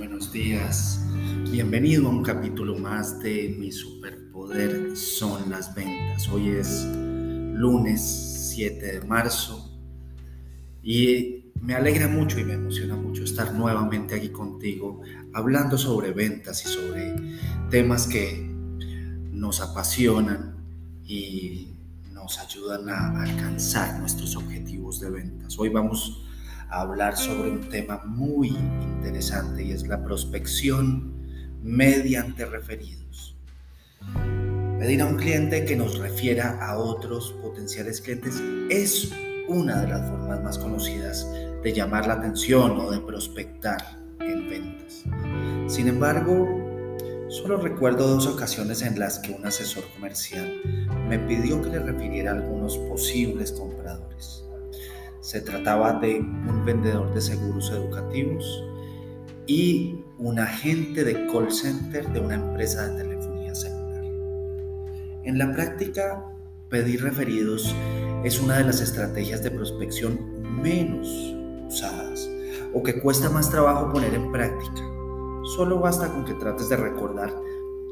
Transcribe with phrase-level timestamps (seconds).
[0.00, 1.00] estás?
[1.50, 6.28] Bienvenido a un capítulo más de Mi superpoder son las ventas.
[6.28, 8.00] Hoy es lunes
[8.54, 9.70] 7 de marzo
[10.82, 15.02] y me alegra mucho y me emociona mucho estar nuevamente aquí contigo
[15.34, 17.14] hablando sobre ventas y sobre
[17.70, 18.50] temas que
[19.30, 20.56] nos apasionan
[21.04, 21.68] y
[22.12, 25.58] nos ayudan a alcanzar nuestros objetivos de ventas.
[25.58, 26.24] Hoy vamos
[26.72, 31.12] hablar sobre un tema muy interesante y es la prospección
[31.62, 33.36] mediante referidos.
[34.78, 39.12] Pedir a un cliente que nos refiera a otros potenciales clientes es
[39.48, 41.28] una de las formas más conocidas
[41.62, 43.80] de llamar la atención o de prospectar
[44.20, 45.04] en ventas.
[45.72, 46.48] Sin embargo,
[47.28, 50.60] solo recuerdo dos ocasiones en las que un asesor comercial
[51.08, 54.41] me pidió que le refiriera a algunos posibles compradores.
[55.22, 58.64] Se trataba de un vendedor de seguros educativos
[59.46, 64.02] y un agente de call center de una empresa de telefonía celular.
[65.22, 66.24] En la práctica,
[66.68, 67.72] pedir referidos
[68.24, 71.06] es una de las estrategias de prospección menos
[71.68, 72.28] usadas
[72.74, 74.82] o que cuesta más trabajo poner en práctica.
[75.54, 77.32] Solo basta con que trates de recordar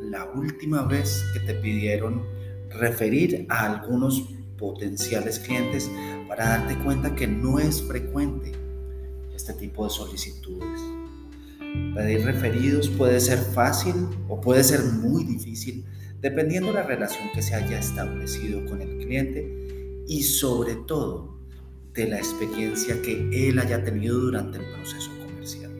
[0.00, 2.24] la última vez que te pidieron
[2.70, 5.90] referir a algunos potenciales clientes
[6.28, 8.52] para darte cuenta que no es frecuente
[9.34, 10.80] este tipo de solicitudes.
[11.94, 13.94] Pedir referidos puede ser fácil
[14.28, 15.84] o puede ser muy difícil
[16.20, 21.36] dependiendo de la relación que se haya establecido con el cliente y sobre todo
[21.94, 25.72] de la experiencia que él haya tenido durante el proceso comercial.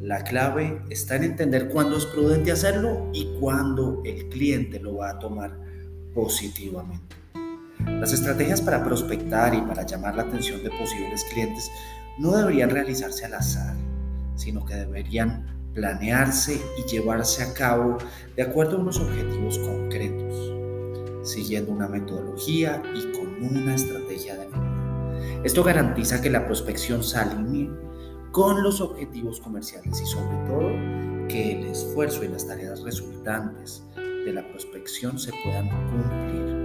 [0.00, 5.10] La clave está en entender cuándo es prudente hacerlo y cuándo el cliente lo va
[5.10, 5.58] a tomar
[6.14, 7.16] positivamente.
[7.86, 11.70] Las estrategias para prospectar y para llamar la atención de posibles clientes
[12.18, 13.74] no deberían realizarse al azar,
[14.36, 17.98] sino que deberían planearse y llevarse a cabo
[18.36, 25.42] de acuerdo a unos objetivos concretos, siguiendo una metodología y con una estrategia de definida.
[25.44, 27.70] Esto garantiza que la prospección se alinee
[28.30, 30.68] con los objetivos comerciales y sobre todo
[31.28, 36.61] que el esfuerzo y las tareas resultantes de la prospección se puedan cumplir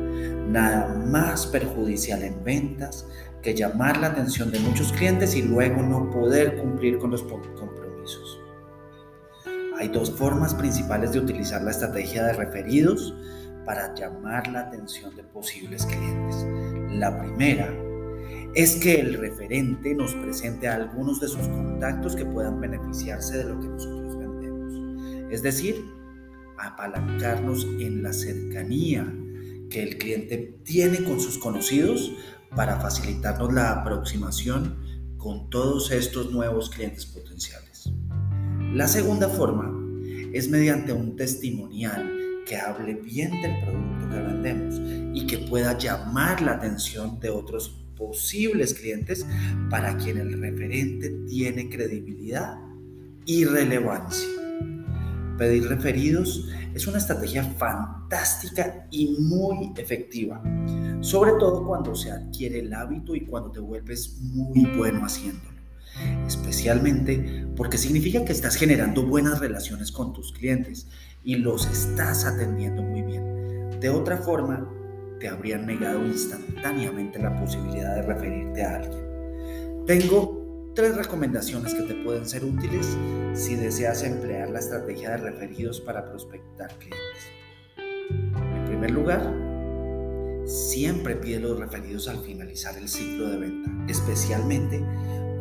[0.48, 3.08] nada más perjudicial en ventas
[3.42, 8.40] que llamar la atención de muchos clientes y luego no poder cumplir con los compromisos.
[9.78, 13.14] Hay dos formas principales de utilizar la estrategia de referidos
[13.66, 16.46] para llamar la atención de posibles clientes.
[16.92, 17.72] La primera
[18.56, 23.44] es que el referente nos presente a algunos de sus contactos que puedan beneficiarse de
[23.44, 25.32] lo que nosotros vendemos.
[25.32, 25.76] Es decir,
[26.58, 29.14] apalancarnos en la cercanía
[29.70, 32.12] que el cliente tiene con sus conocidos
[32.56, 34.78] para facilitarnos la aproximación
[35.18, 37.92] con todos estos nuevos clientes potenciales.
[38.74, 39.74] La segunda forma
[40.34, 42.14] es mediante un testimonial
[42.46, 44.76] que hable bien del producto que vendemos
[45.14, 49.26] y que pueda llamar la atención de otros posibles clientes
[49.70, 52.58] para quien el referente tiene credibilidad
[53.26, 54.37] y relevancia.
[55.38, 60.42] Pedir referidos es una estrategia fantástica y muy efectiva,
[61.02, 65.58] sobre todo cuando se adquiere el hábito y cuando te vuelves muy bueno haciéndolo,
[66.26, 70.88] especialmente porque significa que estás generando buenas relaciones con tus clientes
[71.24, 73.80] y los estás atendiendo muy bien.
[73.80, 74.68] De otra forma,
[75.20, 79.86] te habrían negado instantáneamente la posibilidad de referirte a alguien.
[79.86, 80.47] Tengo
[80.78, 82.96] tres recomendaciones que te pueden ser útiles
[83.34, 87.02] si deseas emplear la estrategia de referidos para prospectar clientes.
[87.78, 89.34] En primer lugar,
[90.46, 94.86] siempre pide los referidos al finalizar el ciclo de venta, especialmente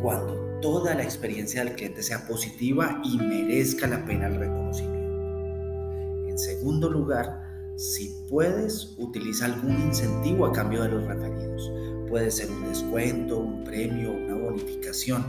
[0.00, 6.30] cuando toda la experiencia del cliente sea positiva y merezca la pena el reconocimiento.
[6.30, 11.70] En segundo lugar, si puedes, utiliza algún incentivo a cambio de los referidos.
[12.08, 15.24] Puede ser un descuento, un premio, una bonificación.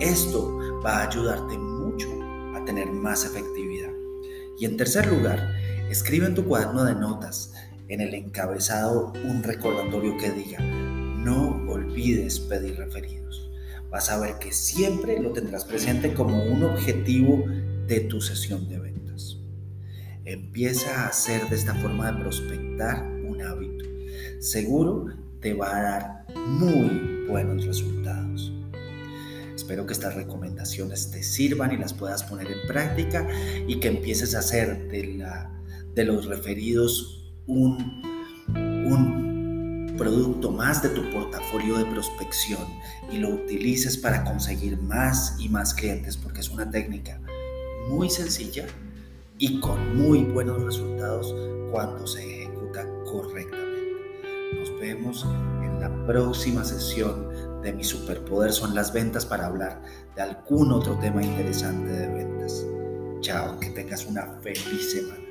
[0.00, 2.08] Esto va a ayudarte mucho
[2.54, 3.90] a tener más efectividad.
[4.58, 5.56] Y en tercer lugar,
[5.90, 7.54] escribe en tu cuaderno de notas,
[7.88, 13.50] en el encabezado, un recordatorio que diga, no olvides pedir referidos.
[13.90, 17.44] Vas a ver que siempre lo tendrás presente como un objetivo
[17.86, 19.38] de tu sesión de ventas.
[20.24, 23.84] Empieza a hacer de esta forma de prospectar un hábito.
[24.38, 25.06] Seguro
[25.40, 28.52] te va a dar muy buenos resultados.
[29.54, 33.28] Espero que estas recomendaciones te sirvan y las puedas poner en práctica
[33.66, 35.50] y que empieces a hacer de, la,
[35.94, 38.02] de los referidos un,
[38.48, 42.66] un producto más de tu portafolio de prospección
[43.12, 47.20] y lo utilices para conseguir más y más clientes porque es una técnica
[47.88, 48.66] muy sencilla
[49.38, 51.34] y con muy buenos resultados
[51.70, 53.69] cuando se ejecuta correctamente.
[54.54, 55.24] Nos vemos
[55.62, 57.28] en la próxima sesión
[57.62, 59.82] de Mi Superpoder son las ventas para hablar
[60.14, 62.66] de algún otro tema interesante de ventas.
[63.20, 65.29] Chao, que tengas una feliz semana.